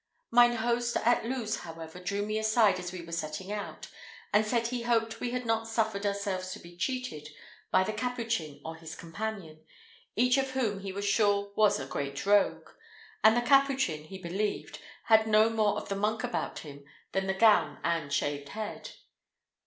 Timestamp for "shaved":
18.11-18.49